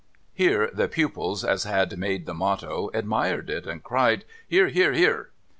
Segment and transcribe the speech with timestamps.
[0.33, 4.93] 'Here the pupils as had made the motto admired it, and cried,' Hear 1 Hear!
[4.93, 5.29] Hear